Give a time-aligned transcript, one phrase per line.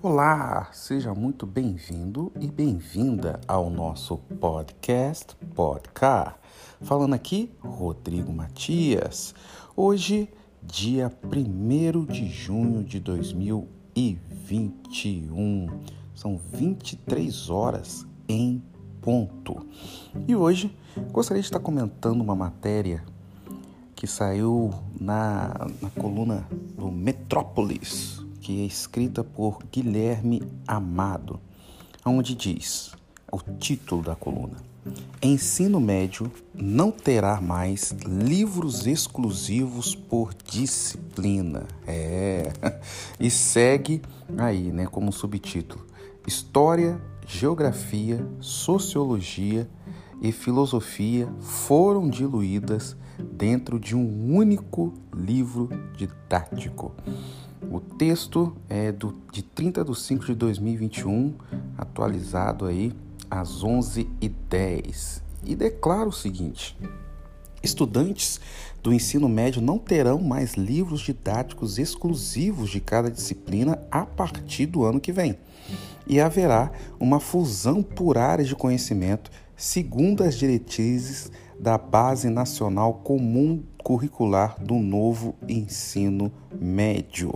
[0.00, 6.38] Olá, seja muito bem-vindo e bem-vinda ao nosso podcast Podcar.
[6.80, 9.34] Falando aqui, Rodrigo Matias.
[9.74, 15.66] Hoje, dia 1 de junho de 2021.
[16.14, 18.62] São 23 horas em
[19.02, 19.66] ponto.
[20.28, 20.72] E hoje
[21.10, 23.02] gostaria de estar comentando uma matéria
[23.96, 24.70] que saiu
[25.00, 26.46] na, na coluna
[26.76, 31.38] do Metrópolis que é escrita por Guilherme Amado,
[32.02, 32.94] onde diz
[33.30, 34.56] o título da coluna:
[35.20, 41.66] Ensino médio não terá mais livros exclusivos por disciplina.
[41.86, 42.50] É.
[43.20, 44.00] E segue
[44.38, 45.84] aí, né, como subtítulo:
[46.26, 49.68] História, Geografia, Sociologia
[50.22, 52.96] e Filosofia foram diluídas
[53.30, 55.68] dentro de um único livro
[55.98, 56.94] didático.
[57.70, 61.34] O texto é do, de 30 de 5 de 2021,
[61.76, 62.92] atualizado aí
[63.30, 66.76] às 11h10, e declara o seguinte:
[67.62, 68.40] Estudantes
[68.82, 74.84] do ensino médio não terão mais livros didáticos exclusivos de cada disciplina a partir do
[74.84, 75.36] ano que vem.
[76.06, 83.62] E haverá uma fusão por áreas de conhecimento segundo as diretrizes da Base Nacional Comum
[83.82, 87.34] Curricular do novo ensino médio.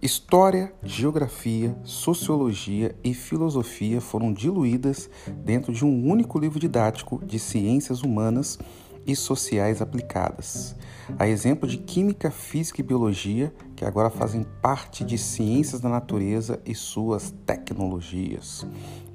[0.00, 5.10] História, geografia, sociologia e filosofia foram diluídas
[5.44, 8.58] dentro de um único livro didático de ciências humanas
[9.06, 10.76] e sociais aplicadas.
[11.18, 16.60] A exemplo de química, física e biologia, que agora fazem parte de ciências da natureza
[16.64, 18.66] e suas tecnologias.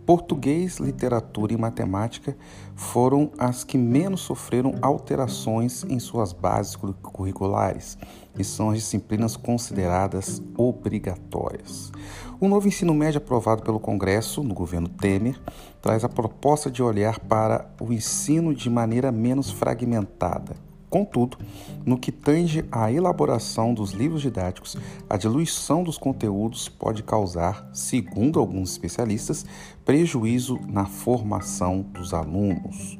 [0.06, 2.36] Português, literatura e matemática
[2.76, 7.98] foram as que menos sofreram alterações em suas bases curriculares
[8.38, 11.92] e são as disciplinas consideradas obrigatórias.
[12.40, 15.40] O novo ensino médio aprovado pelo Congresso, no governo Temer,
[15.82, 21.40] traz a proposta de olhar para o ensino de maneira menos fragmentada Contudo,
[21.84, 24.78] no que tange à elaboração dos livros didáticos,
[25.10, 29.44] a diluição dos conteúdos pode causar, segundo alguns especialistas,
[29.84, 33.00] prejuízo na formação dos alunos.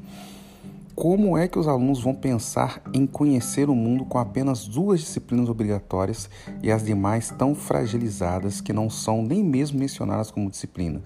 [0.92, 5.48] Como é que os alunos vão pensar em conhecer o mundo com apenas duas disciplinas
[5.48, 6.28] obrigatórias
[6.64, 11.00] e as demais tão fragilizadas que não são nem mesmo mencionadas como disciplina?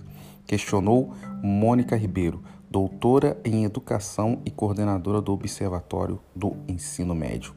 [0.46, 1.12] Questionou
[1.42, 7.54] Mônica Ribeiro, doutora em educação e coordenadora do Observatório do Ensino Médio.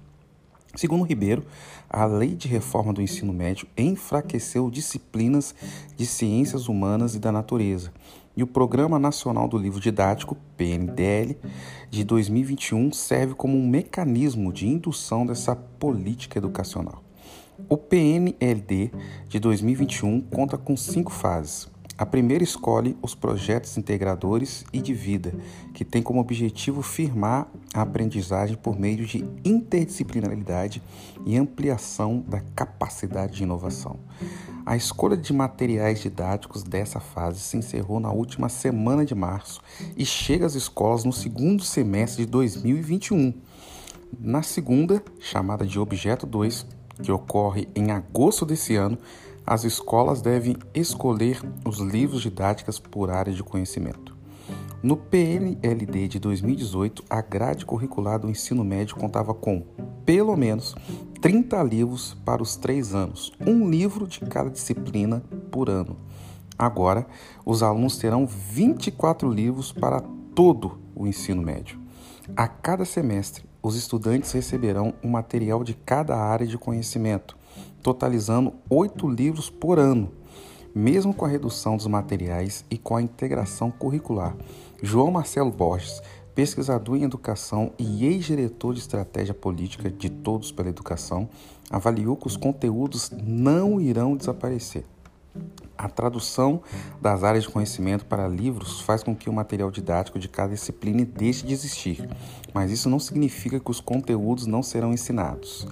[0.75, 1.43] Segundo Ribeiro,
[1.89, 5.53] a Lei de Reforma do Ensino Médio enfraqueceu disciplinas
[5.97, 7.91] de ciências humanas e da natureza,
[8.37, 11.37] e o Programa Nacional do Livro Didático, PNDL,
[11.89, 17.03] de 2021 serve como um mecanismo de indução dessa política educacional.
[17.67, 18.91] O PNLD
[19.27, 21.69] de 2021 conta com cinco fases.
[22.01, 25.35] A primeira escolhe os projetos integradores e de vida,
[25.71, 30.81] que tem como objetivo firmar a aprendizagem por meio de interdisciplinaridade
[31.27, 33.99] e ampliação da capacidade de inovação.
[34.65, 39.61] A escolha de materiais didáticos dessa fase se encerrou na última semana de março
[39.95, 43.31] e chega às escolas no segundo semestre de 2021.
[44.19, 46.65] Na segunda, chamada de Objeto 2,
[47.03, 48.97] que ocorre em agosto desse ano,
[49.45, 54.15] as escolas devem escolher os livros didáticos por área de conhecimento.
[54.83, 59.63] No PNLD de 2018, a grade curricular do ensino médio contava com,
[60.05, 60.75] pelo menos,
[61.21, 65.97] 30 livros para os três anos, um livro de cada disciplina por ano.
[66.57, 67.05] Agora,
[67.45, 70.01] os alunos terão 24 livros para
[70.33, 71.79] todo o ensino médio.
[72.35, 77.37] A cada semestre, os estudantes receberão um material de cada área de conhecimento,
[77.81, 80.11] totalizando oito livros por ano.
[80.73, 84.35] Mesmo com a redução dos materiais e com a integração curricular,
[84.81, 86.01] João Marcelo Borges,
[86.33, 91.27] pesquisador em educação e ex-diretor de estratégia política de Todos pela Educação,
[91.69, 94.85] avaliou que os conteúdos não irão desaparecer.
[95.77, 96.61] A tradução
[97.01, 101.03] das áreas de conhecimento para livros faz com que o material didático de cada disciplina
[101.03, 102.07] deixe de existir,
[102.53, 105.67] mas isso não significa que os conteúdos não serão ensinados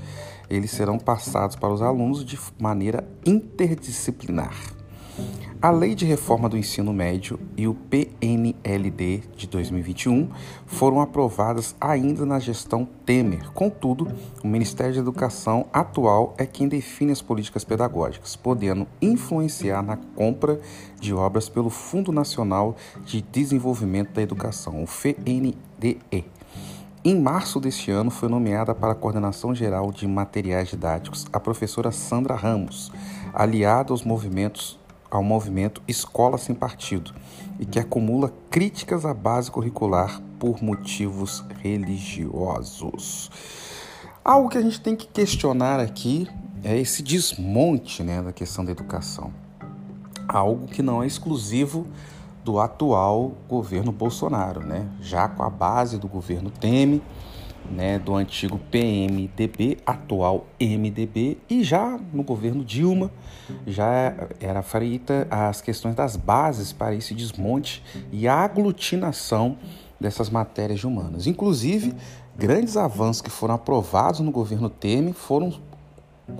[0.49, 4.78] eles serão passados para os alunos de maneira interdisciplinar.
[5.61, 10.29] A Lei de Reforma do Ensino Médio e o PNLD de 2021
[10.65, 13.51] foram aprovadas ainda na gestão Temer.
[13.51, 14.07] Contudo,
[14.41, 20.61] o Ministério da Educação atual é quem define as políticas pedagógicas, podendo influenciar na compra
[20.97, 26.25] de obras pelo Fundo Nacional de Desenvolvimento da Educação, o FNDE.
[27.03, 31.91] Em março deste ano, foi nomeada para a coordenação geral de materiais didáticos a professora
[31.91, 32.93] Sandra Ramos,
[33.33, 34.78] aliada aos movimentos
[35.09, 37.13] ao movimento Escola Sem Partido
[37.59, 43.29] e que acumula críticas à base curricular por motivos religiosos.
[44.23, 46.27] Algo que a gente tem que questionar aqui
[46.63, 49.33] é esse desmonte né, da questão da educação.
[50.27, 51.87] Algo que não é exclusivo
[52.43, 54.87] do atual governo Bolsonaro, né?
[55.01, 57.01] já com a base do governo Temer
[57.69, 63.11] né, do antigo PMDB, atual MDB, e já no governo Dilma
[63.65, 69.57] já era feita as questões das bases para esse desmonte e aglutinação
[69.99, 71.27] dessas matérias de humanas.
[71.27, 71.93] Inclusive,
[72.37, 75.53] grandes avanços que foram aprovados no governo Temer foram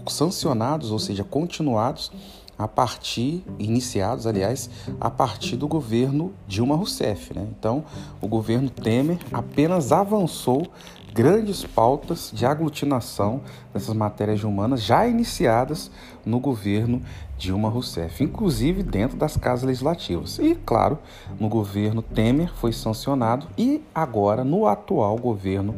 [0.08, 2.12] sancionados, ou seja, continuados
[2.60, 4.70] a partir, iniciados, aliás,
[5.00, 7.34] a partir do governo Dilma Rousseff.
[7.34, 7.48] Né?
[7.58, 7.86] Então,
[8.20, 10.68] o governo Temer apenas avançou
[11.14, 13.42] grandes pautas de aglutinação
[13.74, 15.90] dessas matérias humanas já iniciadas
[16.26, 17.02] no governo
[17.38, 20.38] Dilma Rousseff, inclusive dentro das casas legislativas.
[20.40, 21.00] E, claro,
[21.40, 25.76] no governo Temer foi sancionado e agora no atual governo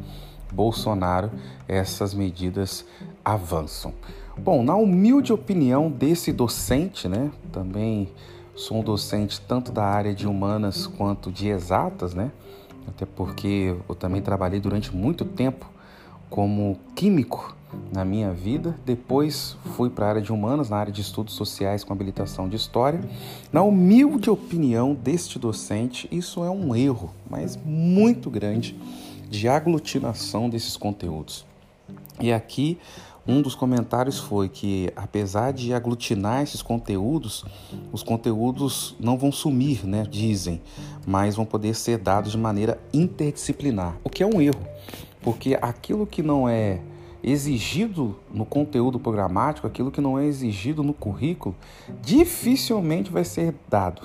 [0.51, 1.31] Bolsonaro
[1.67, 2.83] essas medidas
[3.23, 3.93] avançam.
[4.37, 8.09] Bom, na humilde opinião desse docente, né, também
[8.55, 12.31] sou um docente tanto da área de humanas quanto de exatas, né,
[12.87, 15.69] até porque eu também trabalhei durante muito tempo
[16.29, 17.55] como químico
[17.91, 18.75] na minha vida.
[18.85, 22.55] Depois fui para a área de humanas, na área de estudos sociais com habilitação de
[22.55, 23.01] história.
[23.51, 28.77] Na humilde opinião deste docente, isso é um erro, mas muito grande,
[29.29, 31.45] de aglutinação desses conteúdos.
[32.19, 32.77] E aqui
[33.27, 37.45] um dos comentários foi que, apesar de aglutinar esses conteúdos,
[37.91, 40.05] os conteúdos não vão sumir, né?
[40.09, 40.61] Dizem,
[41.05, 44.65] mas vão poder ser dados de maneira interdisciplinar, o que é um erro,
[45.21, 46.81] porque aquilo que não é
[47.23, 51.55] exigido no conteúdo programático, aquilo que não é exigido no currículo,
[52.01, 54.01] dificilmente vai ser dado.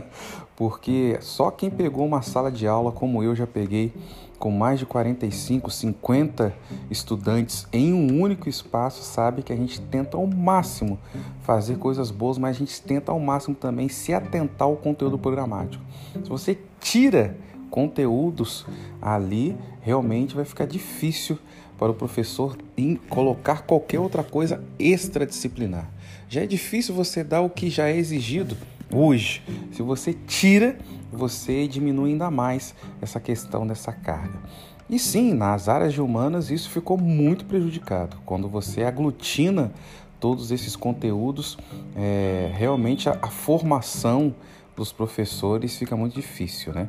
[0.54, 3.92] Porque só quem pegou uma sala de aula como eu já peguei
[4.38, 6.54] com mais de 45, 50
[6.90, 10.98] estudantes em um único espaço, sabe que a gente tenta ao máximo
[11.42, 15.84] fazer coisas boas, mas a gente tenta ao máximo também se atentar ao conteúdo programático.
[16.14, 17.36] Se você tira
[17.70, 18.66] conteúdos
[19.00, 21.38] ali, realmente vai ficar difícil
[21.80, 22.56] para o professor
[23.08, 25.90] colocar qualquer outra coisa extradisciplinar.
[26.28, 28.56] Já é difícil você dar o que já é exigido
[28.92, 29.42] hoje.
[29.72, 30.76] Se você tira
[31.12, 34.38] você diminui ainda mais essa questão dessa carga.
[34.88, 38.16] E sim, nas áreas humanas isso ficou muito prejudicado.
[38.24, 39.72] Quando você aglutina
[40.18, 41.58] todos esses conteúdos,
[41.96, 44.34] é, realmente a, a, formação
[44.80, 46.88] dos professores fica muito difícil, né?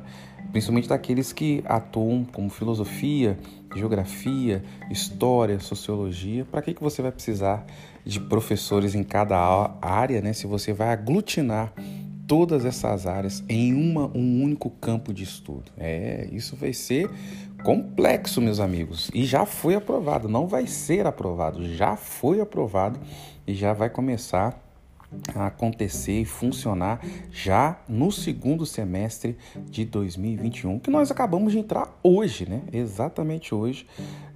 [0.51, 3.37] Principalmente daqueles que atuam como filosofia,
[3.75, 6.45] geografia, história, sociologia.
[6.45, 7.65] Para que, que você vai precisar
[8.05, 9.37] de professores em cada
[9.81, 10.31] área, né?
[10.31, 11.73] Se você vai aglutinar
[12.25, 15.69] todas essas áreas em uma, um único campo de estudo.
[15.77, 17.09] É, isso vai ser
[17.61, 22.99] complexo, meus amigos, e já foi aprovado, não vai ser aprovado, já foi aprovado
[23.45, 24.70] e já vai começar
[25.35, 29.37] acontecer e funcionar já no segundo semestre
[29.69, 32.61] de 2021, que nós acabamos de entrar hoje, né?
[32.71, 33.85] Exatamente hoje.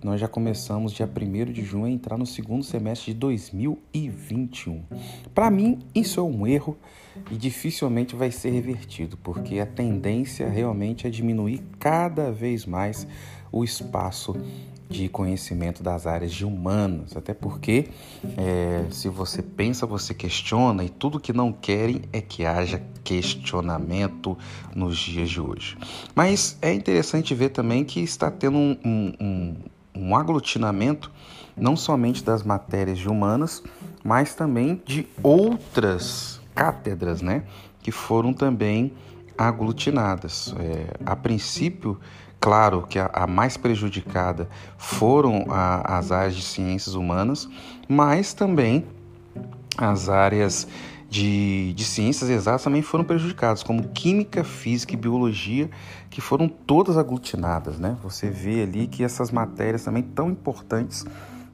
[0.03, 4.83] Nós já começamos dia 1 de junho a entrar no segundo semestre de 2021.
[5.33, 6.77] Para mim, isso é um erro
[7.31, 13.07] e dificilmente vai ser revertido, porque a tendência realmente é diminuir cada vez mais
[13.51, 14.35] o espaço
[14.89, 17.87] de conhecimento das áreas de humanas, até porque
[18.37, 24.37] é, se você pensa, você questiona e tudo que não querem é que haja questionamento
[24.75, 25.77] nos dias de hoje.
[26.13, 29.55] Mas é interessante ver também que está tendo um, um, um
[30.15, 31.11] aglutinamento
[31.55, 33.63] não somente das matérias de humanas,
[34.03, 37.43] mas também de outras cátedras, né,
[37.81, 38.93] que foram também
[39.37, 40.53] aglutinadas.
[40.59, 41.99] É, a princípio,
[42.45, 44.47] Claro que a, a mais prejudicada
[44.77, 47.49] foram a, as áreas de ciências humanas,
[47.87, 48.85] mas também
[49.75, 50.67] as áreas
[51.15, 55.69] de, de, ciências exatas também foram prejudicadas, como química, física e biologia,
[56.09, 57.79] que foram todas aglutinadas.
[57.79, 57.95] Né?
[58.03, 61.05] Você vê ali que essas matérias também tão importantes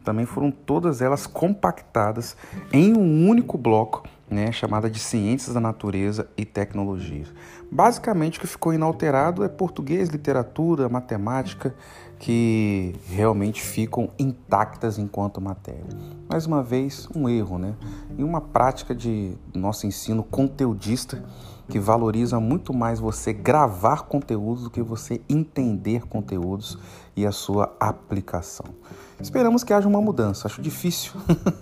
[0.03, 2.35] também foram todas elas compactadas
[2.73, 7.25] em um único bloco né, chamada de Ciências da Natureza e Tecnologia.
[7.71, 11.75] Basicamente, o que ficou inalterado é português, literatura, matemática,
[12.21, 15.87] que realmente ficam intactas enquanto matéria.
[16.29, 17.73] Mais uma vez, um erro, né?
[18.15, 21.25] E uma prática de nosso ensino conteudista
[21.67, 26.77] que valoriza muito mais você gravar conteúdos do que você entender conteúdos
[27.15, 28.67] e a sua aplicação.
[29.19, 30.47] Esperamos que haja uma mudança.
[30.47, 31.13] Acho difícil,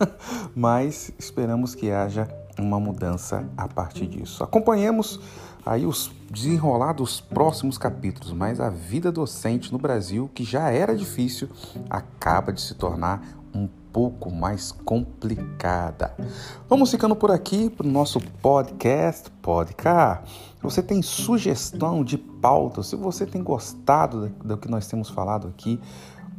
[0.54, 2.28] mas esperamos que haja
[2.60, 4.44] uma mudança a partir disso.
[4.44, 5.22] Acompanhemos
[5.66, 10.96] aí os desenrolar dos próximos capítulos, mas a vida docente no Brasil, que já era
[10.96, 11.50] difícil,
[11.90, 13.22] acaba de se tornar
[13.54, 16.16] um pouco mais complicada.
[16.68, 20.32] Vamos ficando por aqui para o nosso podcast Podcast.
[20.58, 25.48] Se você tem sugestão de pauta, se você tem gostado do que nós temos falado
[25.48, 25.80] aqui,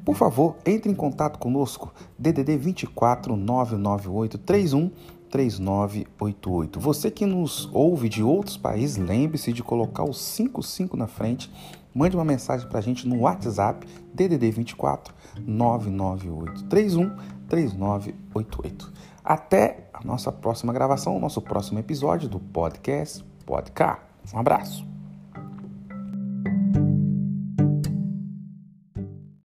[0.04, 4.90] por favor, entre em contato conosco, DDD 24 998 31
[5.30, 6.80] 3988.
[6.80, 11.50] Você que nos ouve de outros países, lembre-se de colocar o 55 na frente.
[11.94, 15.14] Mande uma mensagem para a gente no WhatsApp DDD 24
[15.46, 17.16] 998 31
[17.48, 18.92] 3988.
[19.24, 24.04] Até a nossa próxima gravação, nosso próximo episódio do podcast Podcast.
[24.32, 24.99] Um abraço.